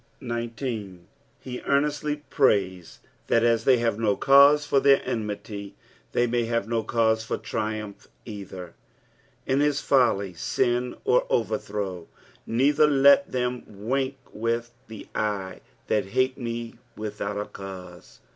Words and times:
10. 0.19 1.05
He 1.39 1.59
caTneatl; 1.59 2.21
praja 2.31 2.97
that 3.27 3.43
hs 3.43 3.65
the; 3.65 3.77
have 3.77 3.99
no 3.99 4.15
cause 4.17 4.65
for 4.65 4.81
tfaeir 4.81 5.05
enmit;, 5.05 5.43
thej 6.15 6.27
may 6.27 6.45
have 6.45 6.67
no 6.67 6.83
cnuso 6.83 7.23
for 7.23 7.37
triumph 7.37 8.07
either 8.25 8.73
iu 9.45 9.57
his 9.57 9.79
folly, 9.79 10.33
sin, 10.33 10.95
or 11.05 11.27
oveithrow." 11.27 12.07
Neither 12.47 12.87
lei 12.87 13.19
them 13.27 13.61
icinh 13.67 14.15
with 14.33 14.71
the 14.87 15.07
eye 15.13 15.61
tnat 15.87 16.09
iiale 16.09 16.35
me 16.35 16.73
without 16.97 17.37
a 17.37 17.45
cauie.'" 17.45 18.21